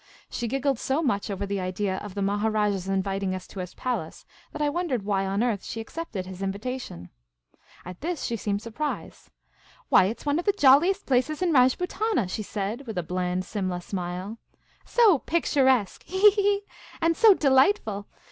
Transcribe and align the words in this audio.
She 0.31 0.47
giggled 0.47 0.79
so 0.79 1.03
much 1.03 1.29
over 1.29 1.45
the 1.45 1.59
idea 1.59 1.97
of 1.97 2.15
the 2.15 2.23
Maharajah's 2.23 2.87
inviting 2.87 3.35
us 3.35 3.45
to 3.45 3.59
his 3.59 3.75
palace 3.75 4.25
that 4.51 4.59
I 4.59 4.67
wondered 4.67 5.03
why 5.03 5.27
on 5.27 5.43
earth 5.43 5.63
she 5.63 5.79
accepted 5.79 6.25
his 6.25 6.41
invitation. 6.41 7.11
At 7.85 8.01
this 8.01 8.23
she 8.23 8.35
seemed 8.35 8.63
surprised. 8.63 9.29
''Why, 9.89 10.05
it 10.05 10.19
's 10.19 10.25
one 10.25 10.39
of 10.39 10.45
the 10.45 10.53
jolliest 10.57 11.05
places 11.05 11.43
in 11.43 11.53
Rajputana," 11.53 12.29
she 12.29 12.41
answered, 12.41 12.87
with 12.87 12.97
a 12.97 13.03
bland 13.03 13.45
Simla 13.45 13.79
smile; 13.79 14.39
''so 14.87 15.19
picturesque— 15.23 16.01
he, 16.01 16.31
he, 16.31 16.31
he— 16.31 16.61
and 16.99 17.15
so 17.15 17.35
delightful. 17.35 18.07